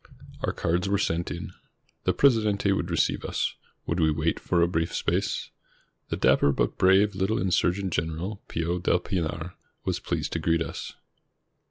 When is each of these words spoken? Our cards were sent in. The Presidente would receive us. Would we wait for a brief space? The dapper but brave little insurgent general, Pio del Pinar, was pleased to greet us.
Our 0.41 0.51
cards 0.51 0.89
were 0.89 0.97
sent 0.97 1.29
in. 1.29 1.53
The 2.05 2.13
Presidente 2.13 2.71
would 2.71 2.89
receive 2.89 3.23
us. 3.23 3.53
Would 3.85 3.99
we 3.99 4.09
wait 4.09 4.39
for 4.39 4.63
a 4.63 4.67
brief 4.67 4.95
space? 4.95 5.51
The 6.09 6.17
dapper 6.17 6.51
but 6.51 6.79
brave 6.79 7.13
little 7.13 7.37
insurgent 7.39 7.93
general, 7.93 8.41
Pio 8.47 8.79
del 8.79 8.97
Pinar, 8.99 9.53
was 9.85 9.99
pleased 9.99 10.33
to 10.33 10.39
greet 10.39 10.63
us. 10.63 10.93